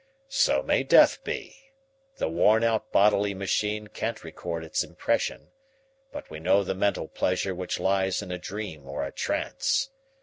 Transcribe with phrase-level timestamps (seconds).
[0.29, 1.73] "So may death be.
[2.17, 5.51] The worn out bodily machine can't record its impression,
[6.11, 9.91] but we know the mental pleasure which lies in a dream or a trance.